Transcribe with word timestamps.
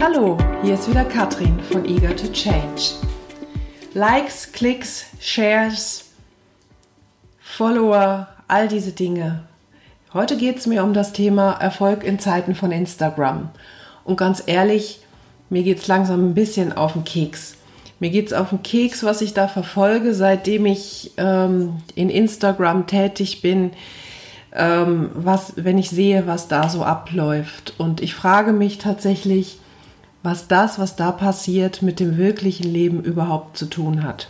Hallo, 0.00 0.38
hier 0.62 0.74
ist 0.74 0.88
wieder 0.88 1.04
Katrin 1.04 1.58
von 1.72 1.84
Eager 1.84 2.14
to 2.14 2.28
Change. 2.28 2.92
Likes, 3.94 4.52
Klicks, 4.52 5.06
Shares, 5.18 6.12
Follower, 7.40 8.28
all 8.46 8.68
diese 8.68 8.92
Dinge. 8.92 9.42
Heute 10.14 10.36
geht 10.36 10.58
es 10.58 10.68
mir 10.68 10.84
um 10.84 10.94
das 10.94 11.12
Thema 11.12 11.54
Erfolg 11.54 12.04
in 12.04 12.20
Zeiten 12.20 12.54
von 12.54 12.70
Instagram. 12.70 13.48
Und 14.04 14.16
ganz 14.16 14.40
ehrlich, 14.46 15.00
mir 15.50 15.64
geht 15.64 15.78
es 15.78 15.88
langsam 15.88 16.28
ein 16.28 16.34
bisschen 16.34 16.72
auf 16.72 16.92
den 16.92 17.02
Keks. 17.02 17.56
Mir 17.98 18.10
geht 18.10 18.28
es 18.28 18.32
auf 18.32 18.50
den 18.50 18.62
Keks, 18.62 19.02
was 19.02 19.20
ich 19.20 19.34
da 19.34 19.48
verfolge, 19.48 20.14
seitdem 20.14 20.64
ich 20.66 21.10
ähm, 21.16 21.78
in 21.96 22.08
Instagram 22.08 22.86
tätig 22.86 23.42
bin, 23.42 23.72
ähm, 24.52 25.10
was, 25.14 25.54
wenn 25.56 25.76
ich 25.76 25.90
sehe, 25.90 26.28
was 26.28 26.46
da 26.46 26.68
so 26.68 26.84
abläuft. 26.84 27.74
Und 27.78 28.00
ich 28.00 28.14
frage 28.14 28.52
mich 28.52 28.78
tatsächlich, 28.78 29.58
was 30.28 30.46
das, 30.46 30.78
was 30.78 30.94
da 30.94 31.10
passiert, 31.10 31.80
mit 31.80 32.00
dem 32.00 32.18
wirklichen 32.18 32.70
Leben 32.70 33.02
überhaupt 33.02 33.56
zu 33.56 33.64
tun 33.64 34.02
hat. 34.02 34.28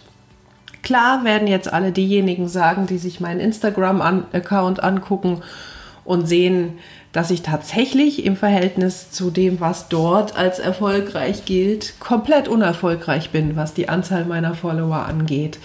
Klar 0.82 1.24
werden 1.24 1.48
jetzt 1.48 1.72
alle 1.72 1.90
diejenigen 1.90 2.46
sagen, 2.46 2.86
die 2.86 2.98
sich 2.98 3.18
meinen 3.18 3.40
Instagram-Account 3.40 4.82
angucken 4.82 5.42
und 6.04 6.28
sehen, 6.28 6.78
dass 7.12 7.32
ich 7.32 7.42
tatsächlich 7.42 8.24
im 8.24 8.36
Verhältnis 8.36 9.10
zu 9.10 9.32
dem, 9.32 9.58
was 9.58 9.88
dort 9.88 10.36
als 10.36 10.60
erfolgreich 10.60 11.44
gilt, 11.44 11.98
komplett 11.98 12.46
unerfolgreich 12.46 13.30
bin, 13.30 13.56
was 13.56 13.74
die 13.74 13.88
Anzahl 13.88 14.24
meiner 14.24 14.54
Follower 14.54 15.04
angeht. 15.04 15.58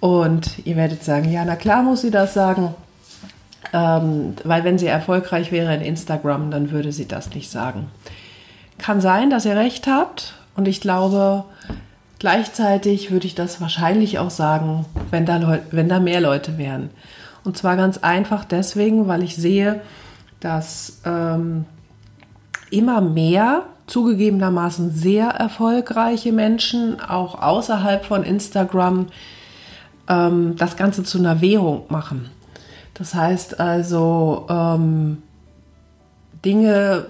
Und 0.00 0.50
ihr 0.66 0.76
werdet 0.76 1.02
sagen, 1.02 1.32
ja, 1.32 1.46
na 1.46 1.56
klar 1.56 1.82
muss 1.82 2.02
sie 2.02 2.10
das 2.10 2.34
sagen, 2.34 2.74
ähm, 3.72 4.34
weil 4.44 4.64
wenn 4.64 4.78
sie 4.78 4.86
erfolgreich 4.86 5.50
wäre 5.50 5.74
in 5.74 5.80
Instagram, 5.80 6.50
dann 6.50 6.70
würde 6.70 6.92
sie 6.92 7.08
das 7.08 7.34
nicht 7.34 7.50
sagen. 7.50 7.88
Kann 8.86 9.00
sein, 9.00 9.30
dass 9.30 9.44
ihr 9.44 9.56
recht 9.56 9.88
habt. 9.88 10.34
Und 10.54 10.68
ich 10.68 10.80
glaube, 10.80 11.42
gleichzeitig 12.20 13.10
würde 13.10 13.26
ich 13.26 13.34
das 13.34 13.60
wahrscheinlich 13.60 14.20
auch 14.20 14.30
sagen, 14.30 14.86
wenn 15.10 15.26
da, 15.26 15.38
Leu 15.38 15.58
wenn 15.72 15.88
da 15.88 15.98
mehr 15.98 16.20
Leute 16.20 16.56
wären. 16.56 16.90
Und 17.42 17.58
zwar 17.58 17.74
ganz 17.74 17.98
einfach 17.98 18.44
deswegen, 18.44 19.08
weil 19.08 19.24
ich 19.24 19.34
sehe, 19.34 19.80
dass 20.38 21.00
ähm, 21.04 21.64
immer 22.70 23.00
mehr 23.00 23.64
zugegebenermaßen 23.88 24.92
sehr 24.92 25.30
erfolgreiche 25.30 26.32
Menschen 26.32 27.00
auch 27.00 27.42
außerhalb 27.42 28.04
von 28.04 28.22
Instagram 28.22 29.06
ähm, 30.08 30.54
das 30.58 30.76
Ganze 30.76 31.02
zu 31.02 31.18
einer 31.18 31.40
Währung 31.40 31.86
machen. 31.88 32.30
Das 32.94 33.16
heißt 33.16 33.58
also, 33.58 34.46
ähm, 34.48 35.24
Dinge 36.44 37.06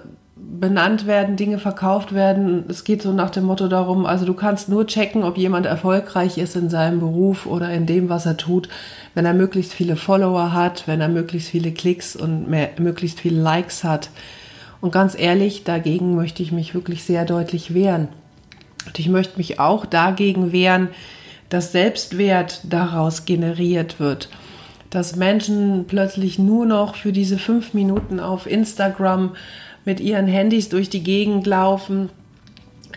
benannt 0.59 1.05
werden, 1.05 1.35
Dinge 1.35 1.59
verkauft 1.59 2.13
werden. 2.13 2.65
Es 2.67 2.83
geht 2.83 3.01
so 3.01 3.13
nach 3.13 3.29
dem 3.29 3.43
Motto 3.43 3.67
darum, 3.67 4.05
also 4.05 4.25
du 4.25 4.33
kannst 4.33 4.69
nur 4.69 4.87
checken, 4.87 5.23
ob 5.23 5.37
jemand 5.37 5.65
erfolgreich 5.65 6.37
ist 6.37 6.55
in 6.55 6.69
seinem 6.69 6.99
Beruf 6.99 7.45
oder 7.45 7.71
in 7.71 7.85
dem, 7.85 8.09
was 8.09 8.25
er 8.25 8.37
tut, 8.37 8.69
wenn 9.13 9.25
er 9.25 9.33
möglichst 9.33 9.73
viele 9.73 9.95
Follower 9.95 10.53
hat, 10.53 10.87
wenn 10.87 11.01
er 11.01 11.09
möglichst 11.09 11.49
viele 11.49 11.71
Klicks 11.71 12.15
und 12.15 12.49
mehr, 12.49 12.69
möglichst 12.79 13.19
viele 13.19 13.39
Likes 13.39 13.83
hat. 13.83 14.09
Und 14.81 14.91
ganz 14.91 15.17
ehrlich, 15.17 15.63
dagegen 15.63 16.15
möchte 16.15 16.41
ich 16.41 16.51
mich 16.51 16.73
wirklich 16.73 17.03
sehr 17.03 17.25
deutlich 17.25 17.73
wehren. 17.73 18.07
Und 18.85 18.97
ich 18.99 19.09
möchte 19.09 19.37
mich 19.37 19.59
auch 19.59 19.85
dagegen 19.85 20.51
wehren, 20.51 20.89
dass 21.49 21.71
Selbstwert 21.71 22.61
daraus 22.63 23.25
generiert 23.25 23.99
wird 23.99 24.29
dass 24.89 25.15
Menschen 25.15 25.85
plötzlich 25.87 26.39
nur 26.39 26.65
noch 26.65 26.95
für 26.95 27.11
diese 27.11 27.37
fünf 27.37 27.73
Minuten 27.73 28.19
auf 28.19 28.47
Instagram 28.47 29.35
mit 29.87 30.01
ihren 30.01 30.27
Handys 30.27 30.67
durch 30.67 30.89
die 30.89 31.01
Gegend 31.01 31.47
laufen, 31.47 32.09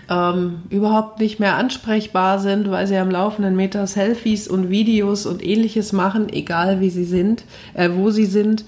ähm, 0.09 0.63
überhaupt 0.71 1.21
nicht 1.21 1.39
mehr 1.39 1.55
ansprechbar 1.55 2.41
sind, 2.41 2.69
weil 2.69 2.89
sie 2.89 2.97
am 2.97 3.13
laufenden 3.13 3.55
Meter 3.55 3.87
Selfies 3.87 4.49
und 4.49 4.71
Videos 4.71 5.25
und 5.25 5.41
ähnliches 5.41 5.93
machen, 5.93 6.29
egal 6.29 6.81
wie 6.81 6.91
sie 6.91 7.05
sind, 7.05 7.45
äh, 7.75 7.91
wo 7.95 8.11
sie 8.11 8.27
sind. 8.27 8.65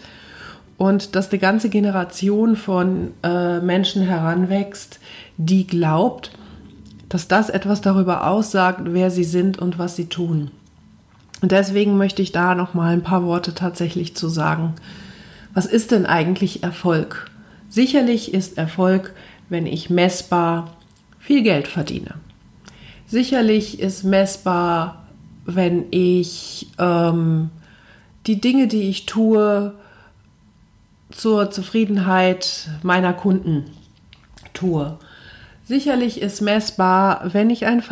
Und 0.78 1.16
dass 1.16 1.30
eine 1.30 1.40
ganze 1.40 1.68
Generation 1.68 2.54
von 2.54 3.10
äh, 3.24 3.58
Menschen 3.58 4.02
heranwächst, 4.02 5.00
die 5.36 5.66
glaubt, 5.66 6.30
dass 7.08 7.26
das 7.26 7.50
etwas 7.50 7.80
darüber 7.80 8.28
aussagt, 8.28 8.82
wer 8.84 9.10
sie 9.10 9.24
sind 9.24 9.58
und 9.58 9.80
was 9.80 9.96
sie 9.96 10.06
tun. 10.06 10.52
Und 11.40 11.50
deswegen 11.50 11.96
möchte 11.96 12.22
ich 12.22 12.30
da 12.30 12.54
noch 12.54 12.72
mal 12.72 12.92
ein 12.92 13.02
paar 13.02 13.24
Worte 13.24 13.52
tatsächlich 13.52 14.14
zu 14.14 14.28
sagen. 14.28 14.74
Was 15.54 15.66
ist 15.66 15.90
denn 15.90 16.06
eigentlich 16.06 16.62
Erfolg? 16.62 17.31
Sicherlich 17.72 18.34
ist 18.34 18.58
Erfolg, 18.58 19.14
wenn 19.48 19.64
ich 19.64 19.88
messbar 19.88 20.76
viel 21.18 21.42
Geld 21.42 21.66
verdiene. 21.66 22.16
Sicherlich 23.06 23.80
ist 23.80 24.04
messbar, 24.04 25.06
wenn 25.46 25.86
ich 25.90 26.66
ähm, 26.78 27.48
die 28.26 28.42
Dinge, 28.42 28.66
die 28.68 28.90
ich 28.90 29.06
tue, 29.06 29.72
zur 31.12 31.50
Zufriedenheit 31.50 32.68
meiner 32.82 33.14
Kunden 33.14 33.64
tue. 34.52 34.98
Sicherlich 35.64 36.20
ist 36.20 36.42
messbar, 36.42 37.30
wenn 37.32 37.48
ich 37.48 37.64
ein, 37.64 37.82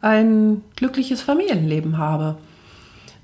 ein 0.00 0.62
glückliches 0.74 1.22
Familienleben 1.22 1.96
habe. 1.96 2.38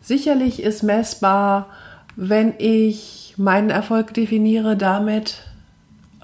Sicherlich 0.00 0.62
ist 0.62 0.84
messbar, 0.84 1.70
wenn 2.14 2.54
ich 2.58 3.34
meinen 3.36 3.70
Erfolg 3.70 4.14
definiere 4.14 4.76
damit, 4.76 5.42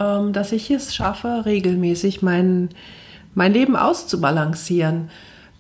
dass 0.01 0.53
ich 0.53 0.71
es 0.71 0.95
schaffe, 0.95 1.43
regelmäßig 1.45 2.23
mein, 2.23 2.71
mein 3.35 3.53
Leben 3.53 3.77
auszubalancieren, 3.77 5.11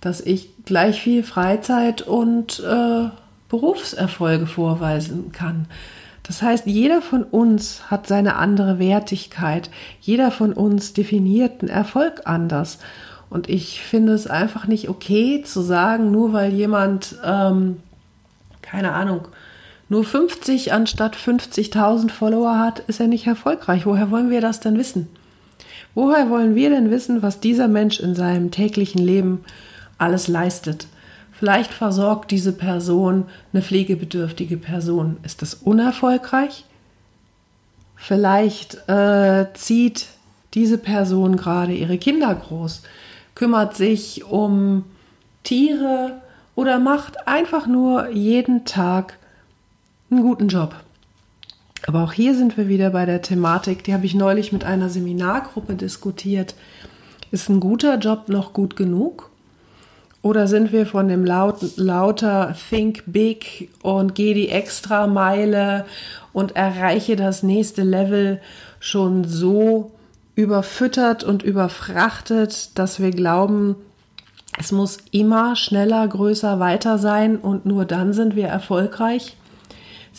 dass 0.01 0.21
ich 0.21 0.65
gleich 0.65 1.03
viel 1.03 1.23
Freizeit 1.23 2.03
und 2.03 2.61
äh, 2.61 3.11
Berufserfolge 3.49 4.47
vorweisen 4.47 5.33
kann. 5.33 5.67
Das 6.23 6.43
heißt, 6.43 6.67
jeder 6.67 7.03
von 7.03 7.25
uns 7.25 7.91
hat 7.91 8.07
seine 8.07 8.37
andere 8.37 8.79
Wertigkeit. 8.79 9.69
Jeder 10.01 10.31
von 10.31 10.53
uns 10.53 10.93
definiert 10.93 11.61
einen 11.61 11.71
Erfolg 11.71 12.23
anders. 12.25 12.79
Und 13.29 13.49
ich 13.49 13.83
finde 13.83 14.13
es 14.13 14.27
einfach 14.27 14.67
nicht 14.67 14.89
okay 14.89 15.43
zu 15.43 15.61
sagen, 15.61 16.11
nur 16.11 16.33
weil 16.33 16.53
jemand, 16.53 17.17
ähm, 17.25 17.79
keine 18.63 18.93
Ahnung, 18.93 19.29
nur 19.91 20.05
50 20.05 20.73
anstatt 20.73 21.17
50.000 21.17 22.11
Follower 22.11 22.59
hat, 22.59 22.79
ist 22.79 23.01
er 23.01 23.09
nicht 23.09 23.27
erfolgreich. 23.27 23.87
Woher 23.87 24.13
wollen 24.13 24.31
wir 24.31 24.41
das 24.41 24.61
denn 24.61 24.79
wissen? 24.79 25.09
Woher 25.97 26.31
wollen 26.31 26.55
wir 26.55 26.71
denn 26.71 26.93
wissen, 26.93 27.23
was 27.23 27.41
dieser 27.41 27.67
Mensch 27.67 27.99
in 27.99 28.15
seinem 28.15 28.53
täglichen 28.53 29.03
Leben 29.03 29.45
alles 29.99 30.29
leistet? 30.29 30.87
Vielleicht 31.33 31.73
versorgt 31.73 32.31
diese 32.31 32.53
Person 32.53 33.25
eine 33.53 33.63
pflegebedürftige 33.63 34.59
Person. 34.59 35.17
Ist 35.25 35.43
das 35.43 35.55
unerfolgreich? 35.55 36.67
Vielleicht 37.97 38.89
äh, 38.89 39.47
zieht 39.55 40.07
diese 40.55 40.79
Person 40.79 41.37
gerade 41.37 41.73
ihre 41.73 41.99
Kinder 41.99 42.33
groß, 42.33 42.83
kümmert 43.35 43.77
sich 43.77 44.25
um 44.25 44.85
Tiere 45.43 46.21
oder 46.55 46.79
macht 46.79 47.27
einfach 47.27 47.67
nur 47.67 48.11
jeden 48.11 48.65
Tag 48.65 49.19
einen 50.11 50.23
guten 50.23 50.49
Job. 50.49 50.75
Aber 51.87 52.05
auch 52.05 52.13
hier 52.13 52.35
sind 52.35 52.57
wir 52.57 52.69
wieder 52.69 52.91
bei 52.91 53.07
der 53.07 53.23
Thematik, 53.23 53.85
die 53.85 53.95
habe 53.95 54.07
ich 54.07 54.15
neulich 54.15 54.53
mit 54.53 54.65
einer 54.65 54.91
Seminargruppe 54.91 55.75
diskutiert. 55.75 56.55
Ist 57.31 57.49
ein 57.49 57.61
guter 57.61 57.99
Job 57.99 58.29
noch 58.29 58.53
gut 58.53 58.77
genug? 58.77 59.31
Oder 60.23 60.47
sind 60.47 60.73
wir 60.73 60.85
von 60.85 61.09
dem 61.09 61.25
laut, 61.25 61.77
lauter 61.77 62.55
Think 62.69 63.05
Big 63.07 63.71
und 63.83 64.15
geh 64.15 64.35
die 64.35 64.51
extra 64.51 65.07
Meile 65.07 65.87
und 66.35 66.57
erreiche 66.57 67.17
das 67.17 67.43
nächste 67.43 67.83
Level 67.83 68.41
schon 68.81 69.25
so 69.25 69.93
überfüttert 70.35 71.25
und 71.25 71.43
überfrachtet, 71.43 72.79
dass 72.79 73.01
wir 73.01 73.13
glauben, 73.13 73.77
es 74.59 74.73
muss 74.73 74.99
immer 75.11 75.57
schneller, 75.57 76.07
größer, 76.07 76.61
weiter 76.61 76.99
sein 76.99 77.37
und 77.37 77.65
nur 77.65 77.87
dann 77.87 78.13
sind 78.13 78.37
wir 78.37 78.49
erfolgreich? 78.49 79.37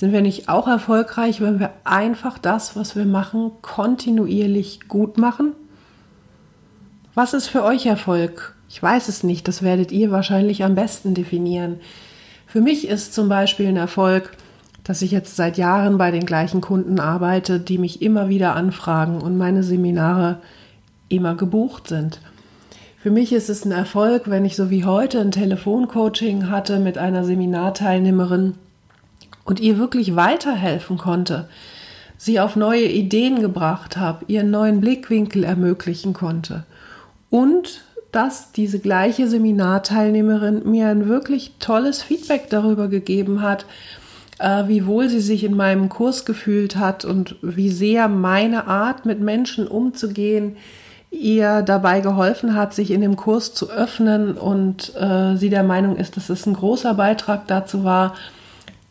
Sind 0.01 0.13
wir 0.13 0.24
nicht 0.24 0.50
auch 0.50 0.68
erfolgreich, 0.68 1.42
wenn 1.42 1.59
wir 1.59 1.69
einfach 1.83 2.39
das, 2.39 2.75
was 2.75 2.95
wir 2.95 3.06
machen, 3.06 3.51
kontinuierlich 3.62 4.88
gut 4.88 5.19
machen? 5.19 5.51
Was 7.13 7.36
ist 7.36 7.45
für 7.45 7.63
euch 7.63 7.86
Erfolg? 7.86 8.56
Ich 8.68 8.81
weiß 8.81 9.09
es 9.09 9.21
nicht, 9.21 9.48
das 9.48 9.62
werdet 9.62 9.92
ihr 9.92 10.09
wahrscheinlich 10.09 10.63
am 10.63 10.74
besten 10.74 11.13
definieren. 11.13 11.81
Für 12.48 12.62
mich 12.62 12.88
ist 12.88 13.13
zum 13.13 13.30
Beispiel 13.30 13.68
ein 13.68 13.77
Erfolg, 13.77 14.31
dass 14.83 15.03
ich 15.03 15.12
jetzt 15.12 15.36
seit 15.36 15.59
Jahren 15.59 16.00
bei 16.00 16.09
den 16.09 16.25
gleichen 16.25 16.62
Kunden 16.62 17.00
arbeite, 17.00 17.59
die 17.59 17.77
mich 17.77 18.01
immer 18.01 18.27
wieder 18.27 18.56
anfragen 18.56 19.21
und 19.21 19.38
meine 19.38 19.62
Seminare 19.62 20.39
immer 21.09 21.36
gebucht 21.36 21.89
sind. 21.89 22.21
Für 22.97 23.12
mich 23.12 23.33
ist 23.33 23.51
es 23.51 23.65
ein 23.65 23.71
Erfolg, 23.71 24.31
wenn 24.31 24.45
ich 24.45 24.56
so 24.56 24.71
wie 24.71 24.83
heute 24.83 25.19
ein 25.19 25.30
Telefoncoaching 25.30 26.50
hatte 26.50 26.80
mit 26.80 26.97
einer 26.97 27.24
Seminarteilnehmerin, 27.24 28.56
und 29.51 29.59
ihr 29.59 29.77
wirklich 29.77 30.15
weiterhelfen 30.15 30.98
konnte, 30.98 31.50
sie 32.15 32.39
auf 32.39 32.56
neue 32.56 32.86
Ideen 32.86 33.42
gebracht 33.42 33.98
habe, 33.98 34.24
ihren 34.27 34.50
neuen 34.50 34.80
Blickwinkel 34.80 35.44
ermöglichen 35.44 36.13
konnte. 36.13 36.63
und 37.30 37.81
dass 38.13 38.51
diese 38.51 38.80
gleiche 38.80 39.27
Seminarteilnehmerin 39.27 40.69
mir 40.69 40.88
ein 40.88 41.07
wirklich 41.07 41.53
tolles 41.59 42.01
Feedback 42.01 42.50
darüber 42.50 42.88
gegeben 42.88 43.42
hat, 43.42 43.65
äh, 44.39 44.68
wie 44.68 44.86
wohl 44.86 45.07
sie 45.07 45.21
sich 45.21 45.44
in 45.45 45.56
meinem 45.56 45.88
Kurs 45.88 46.25
gefühlt 46.25 46.75
hat 46.75 47.06
und 47.06 47.38
wie 47.42 47.69
sehr 47.69 48.09
meine 48.09 48.68
Art, 48.68 49.06
mit 49.06 49.21
Menschen 49.21 49.68
umzugehen, 49.68 50.57
ihr 51.09 51.62
dabei 51.62 52.01
geholfen 52.01 52.56
hat, 52.56 52.74
sich 52.74 52.92
in 52.92 53.01
dem 53.01 53.15
Kurs 53.15 53.54
zu 53.54 53.69
öffnen 53.69 54.38
und 54.38 54.94
äh, 54.95 55.36
sie 55.38 55.50
der 55.50 55.63
Meinung 55.63 55.95
ist, 55.95 56.18
dass 56.18 56.30
es 56.30 56.45
ein 56.45 56.54
großer 56.54 56.94
Beitrag 56.94 57.47
dazu 57.47 57.86
war, 57.86 58.15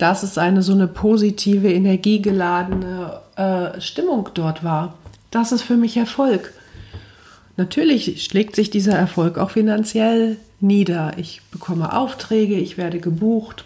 dass 0.01 0.23
es 0.23 0.39
eine 0.39 0.63
so 0.63 0.73
eine 0.73 0.89
positive, 0.89 1.71
energiegeladene 1.71 3.21
äh, 3.37 3.81
Stimmung 3.81 4.31
dort 4.35 4.65
war. 4.65 4.95
Das 5.31 5.53
ist 5.53 5.63
für 5.63 5.77
mich 5.77 5.97
Erfolg. 5.97 6.55
Natürlich 7.57 8.25
schlägt 8.25 8.57
sich 8.57 8.71
dieser 8.71 8.95
Erfolg 8.95 9.37
auch 9.37 9.51
finanziell 9.51 10.39
nieder. 10.61 11.13
Ich 11.19 11.43
bekomme 11.51 11.95
Aufträge, 11.95 12.55
ich 12.55 12.79
werde 12.79 12.99
gebucht. 12.99 13.65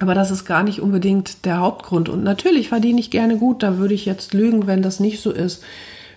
Aber 0.00 0.14
das 0.14 0.30
ist 0.30 0.44
gar 0.44 0.62
nicht 0.62 0.80
unbedingt 0.80 1.44
der 1.46 1.60
Hauptgrund. 1.60 2.08
Und 2.08 2.24
natürlich 2.24 2.68
verdiene 2.68 3.00
ich 3.00 3.10
gerne 3.10 3.38
gut. 3.38 3.62
Da 3.62 3.78
würde 3.78 3.94
ich 3.94 4.04
jetzt 4.04 4.34
lügen, 4.34 4.66
wenn 4.66 4.82
das 4.82 5.00
nicht 5.00 5.20
so 5.20 5.30
ist. 5.30 5.62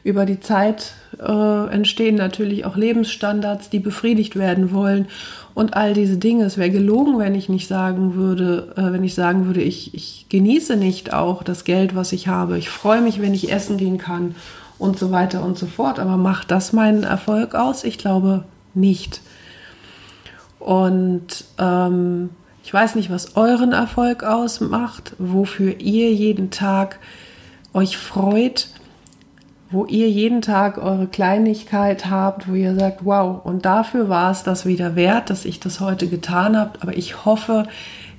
Über 0.07 0.25
die 0.25 0.39
Zeit 0.39 0.93
äh, 1.19 1.67
entstehen 1.69 2.15
natürlich 2.15 2.63
auch 2.63 2.77
Lebensstandards, 2.77 3.69
die 3.69 3.79
befriedigt 3.79 4.37
werden 4.37 4.71
wollen 4.71 5.07
und 5.53 5.73
all 5.73 5.93
diese 5.93 6.15
Dinge. 6.15 6.45
Es 6.45 6.57
wäre 6.57 6.69
gelogen, 6.69 7.19
wenn 7.19 7.35
ich 7.35 7.49
nicht 7.49 7.67
sagen 7.67 8.15
würde, 8.15 8.73
äh, 8.77 8.93
wenn 8.93 9.03
ich 9.03 9.15
sagen 9.15 9.47
würde, 9.47 9.59
ich, 9.59 9.93
ich 9.93 10.27
genieße 10.29 10.77
nicht 10.77 11.11
auch 11.11 11.43
das 11.43 11.65
Geld, 11.65 11.93
was 11.93 12.13
ich 12.13 12.29
habe. 12.29 12.57
Ich 12.57 12.69
freue 12.69 13.01
mich, 13.01 13.21
wenn 13.21 13.33
ich 13.33 13.51
essen 13.51 13.75
gehen 13.75 13.97
kann 13.97 14.35
und 14.77 14.97
so 14.97 15.11
weiter 15.11 15.43
und 15.43 15.57
so 15.57 15.65
fort. 15.65 15.99
Aber 15.99 16.15
macht 16.15 16.51
das 16.51 16.71
meinen 16.71 17.03
Erfolg 17.03 17.53
aus? 17.53 17.83
Ich 17.83 17.97
glaube 17.97 18.45
nicht. 18.73 19.19
Und 20.57 21.43
ähm, 21.59 22.29
ich 22.63 22.73
weiß 22.73 22.95
nicht, 22.95 23.09
was 23.09 23.35
euren 23.35 23.73
Erfolg 23.73 24.23
ausmacht, 24.23 25.17
wofür 25.17 25.81
ihr 25.81 26.13
jeden 26.13 26.49
Tag 26.49 26.97
euch 27.73 27.97
freut, 27.97 28.69
wo 29.69 29.85
ihr 29.85 30.09
jeden 30.09 30.41
Tag 30.41 30.77
eure 30.77 31.07
Kleinigkeit 31.07 32.09
habt, 32.09 32.47
wo 32.47 32.53
ihr 32.53 32.75
sagt, 32.75 33.03
wow, 33.03 33.43
und 33.43 33.65
dafür 33.65 34.07
war 34.07 34.31
es 34.31 34.43
das 34.43 34.65
wieder 34.65 34.95
wert, 34.95 35.29
dass 35.29 35.45
ich 35.45 35.59
das 35.59 35.79
heute 35.79 36.07
getan 36.07 36.55
habe. 36.57 36.79
Aber 36.81 36.95
ich 36.95 37.25
hoffe, 37.25 37.67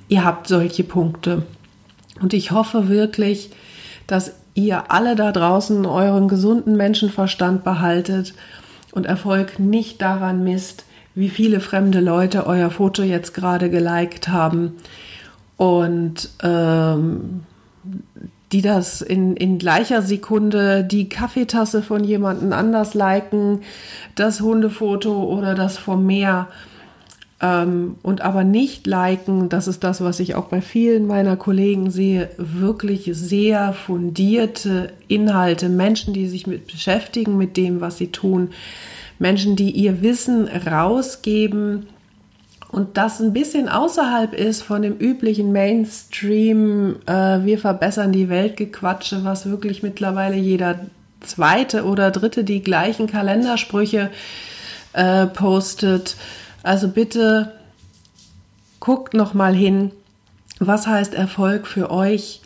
ihr 0.07 0.23
habt 0.23 0.47
solche 0.47 0.83
Punkte. 0.83 1.43
Und 2.21 2.33
ich 2.33 2.51
hoffe 2.51 2.87
wirklich, 2.87 3.51
dass 4.05 4.33
ihr 4.53 4.91
alle 4.91 5.15
da 5.15 5.31
draußen 5.31 5.85
euren 5.85 6.27
gesunden 6.27 6.75
Menschenverstand 6.75 7.63
behaltet 7.63 8.33
und 8.91 9.05
Erfolg 9.05 9.59
nicht 9.59 10.01
daran 10.01 10.43
misst, 10.43 10.85
wie 11.15 11.29
viele 11.29 11.59
fremde 11.59 11.99
Leute 11.99 12.45
euer 12.45 12.69
Foto 12.69 13.03
jetzt 13.03 13.33
gerade 13.33 13.69
geliked 13.69 14.27
haben 14.27 14.77
und 15.57 16.29
ähm, 16.43 17.41
die 18.51 18.61
das 18.61 19.01
in, 19.01 19.35
in 19.35 19.57
gleicher 19.57 20.01
Sekunde 20.01 20.83
die 20.83 21.07
Kaffeetasse 21.07 21.83
von 21.83 22.03
jemandem 22.03 22.51
anders 22.53 22.93
liken, 22.93 23.61
das 24.15 24.41
Hundefoto 24.41 25.23
oder 25.23 25.53
das 25.53 25.77
vom 25.77 26.05
Meer 26.05 26.47
ähm, 27.41 27.95
und 28.01 28.21
aber 28.21 28.43
nicht 28.43 28.87
liken, 28.87 29.49
das 29.49 29.67
ist 29.67 29.83
das, 29.83 30.01
was 30.01 30.19
ich 30.19 30.35
auch 30.35 30.45
bei 30.45 30.61
vielen 30.61 31.05
meiner 31.05 31.37
Kollegen 31.37 31.91
sehe, 31.91 32.29
wirklich 32.37 33.09
sehr 33.13 33.73
fundierte 33.73 34.93
Inhalte, 35.07 35.69
Menschen, 35.69 36.13
die 36.13 36.27
sich 36.27 36.47
mit 36.47 36.67
beschäftigen 36.67 37.37
mit 37.37 37.55
dem, 37.55 37.81
was 37.81 37.97
sie 37.97 38.11
tun, 38.11 38.49
Menschen, 39.19 39.55
die 39.55 39.71
ihr 39.71 40.01
Wissen 40.01 40.47
rausgeben 40.47 41.87
und 42.71 42.97
das 42.97 43.19
ein 43.19 43.33
bisschen 43.33 43.67
außerhalb 43.67 44.33
ist 44.33 44.61
von 44.61 44.83
dem 44.83 44.95
üblichen 44.97 45.51
Mainstream, 45.51 46.97
äh, 47.07 47.43
wir 47.43 47.57
verbessern 47.57 48.11
die 48.11 48.29
Welt 48.29 48.57
gequatsche, 48.57 49.23
was 49.23 49.49
wirklich 49.49 49.81
mittlerweile 49.81 50.35
jeder 50.35 50.79
zweite 51.21 51.83
oder 51.83 52.11
dritte 52.11 52.43
die 52.43 52.61
gleichen 52.61 53.07
Kalendersprüche 53.07 54.11
äh, 54.93 55.25
postet. 55.25 56.15
Also 56.61 56.89
bitte 56.89 57.53
guckt 58.79 59.15
noch 59.15 59.33
mal 59.33 59.53
hin, 59.53 59.91
was 60.59 60.85
heißt 60.85 61.15
Erfolg 61.15 61.65
für 61.65 61.89
euch 61.89 62.41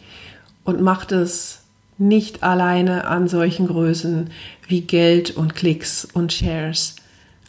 und 0.63 0.81
macht 0.81 1.11
es 1.11 1.59
nicht 1.97 2.43
alleine 2.43 3.07
an 3.07 3.27
solchen 3.27 3.67
Größen 3.67 4.29
wie 4.67 4.81
Geld 4.81 5.31
und 5.31 5.53
Klicks 5.53 6.05
und 6.05 6.31
Shares 6.31 6.95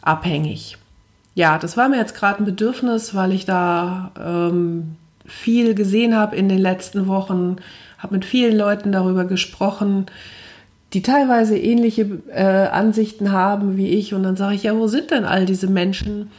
abhängig. 0.01 0.77
Ja, 1.35 1.59
das 1.59 1.75
war 1.75 1.89
mir 1.89 1.97
jetzt 1.97 2.15
gerade 2.15 2.39
ein 2.39 2.45
Bedürfnis, 2.45 3.13
weil 3.13 3.33
ich 3.33 3.45
da 3.45 4.11
ähm, 4.17 4.95
viel 5.25 5.75
gesehen 5.75 6.15
habe 6.15 6.35
in 6.37 6.47
den 6.47 6.59
letzten 6.59 7.07
Wochen, 7.07 7.57
habe 7.97 8.15
mit 8.15 8.23
vielen 8.25 8.57
Leuten 8.57 8.93
darüber 8.93 9.25
gesprochen, 9.25 10.05
die 10.93 11.01
teilweise 11.01 11.57
ähnliche 11.57 12.21
äh, 12.31 12.67
Ansichten 12.67 13.33
haben 13.33 13.75
wie 13.75 13.89
ich. 13.89 14.13
Und 14.13 14.23
dann 14.23 14.37
sage 14.37 14.55
ich, 14.55 14.63
ja, 14.63 14.75
wo 14.77 14.87
sind 14.87 15.11
denn 15.11 15.25
all 15.25 15.45
diese 15.45 15.67
Menschen? 15.67 16.31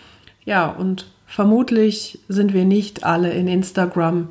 Ja, 0.46 0.66
und 0.66 1.06
vermutlich 1.26 2.20
sind 2.28 2.54
wir 2.54 2.64
nicht 2.64 3.04
alle 3.04 3.30
in 3.32 3.48
Instagram, 3.48 4.28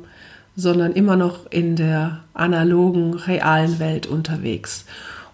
sondern 0.56 0.92
immer 0.92 1.16
noch 1.16 1.48
in 1.50 1.76
der 1.76 2.24
analogen, 2.34 3.14
realen 3.14 3.78
Welt 3.78 4.08
unterwegs. 4.08 4.84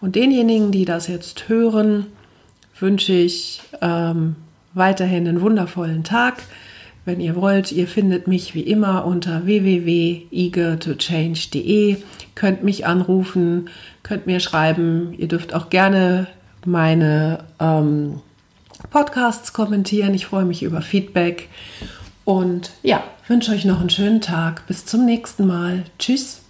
Und 0.03 0.15
denjenigen, 0.15 0.73
die 0.73 0.85
das 0.85 1.07
jetzt 1.07 1.49
hören, 1.49 2.07
wünsche 2.79 3.15
ich 3.15 3.63
ähm, 3.81 4.37
weiterhin 4.75 5.29
einen 5.29 5.41
wundervollen 5.41 6.05
Tag. 6.05 6.43
Wenn 7.05 7.21
ihr 7.21 7.35
wollt, 7.35 7.73
ihr 7.73 7.89
findet 7.89 8.29
mich 8.29 8.55
wie 8.55 8.61
immer 8.61 9.05
unter 9.05 9.45
www.eagertochange.de, 9.45 11.97
könnt 12.37 12.63
mich 12.63 12.87
anrufen, 12.87 13.71
könnt 14.05 14.27
mir 14.27 14.39
schreiben. 14.39 15.13
Ihr 15.19 15.27
dürft 15.27 15.53
auch 15.53 15.69
gerne 15.69 16.29
meine 16.65 17.41
ähm, 17.59 18.21
Podcasts 18.91 19.53
kommentieren. 19.53 20.15
Ich 20.15 20.27
freue 20.27 20.45
mich 20.45 20.63
über 20.63 20.81
Feedback. 20.81 21.49
Und 22.25 22.71
ja, 22.83 23.03
wünsche 23.27 23.51
euch 23.51 23.65
noch 23.65 23.81
einen 23.81 23.91
schönen 23.91 24.21
Tag. 24.21 24.69
Bis 24.69 24.87
zum 24.87 25.05
nächsten 25.05 25.45
Mal. 25.47 25.83
Tschüss. 25.99 26.42